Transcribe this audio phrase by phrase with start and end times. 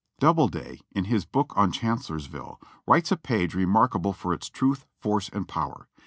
[0.19, 5.29] Doubleday, in his book on Chancellorsville, writes a page re markable for its truth, force
[5.29, 5.87] and power.